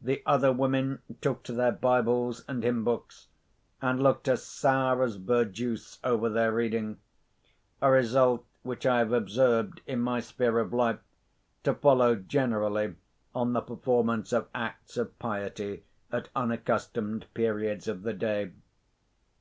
[0.00, 3.28] The other women took to their Bibles and hymn books,
[3.80, 10.00] and looked as sour as verjuice over their reading—a result, which I have observed, in
[10.00, 10.98] my sphere of life,
[11.62, 12.96] to follow generally
[13.36, 18.50] on the performance of acts of piety at unaccustomed periods of the day.